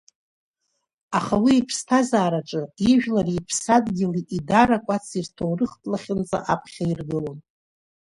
[1.17, 2.61] Аха уи иԥсҭазаараҿы
[2.91, 7.37] ижәлари иԥсадгьыли, идаракәаци рҭоурыхтә лахьынҵа аԥхьа иргылон.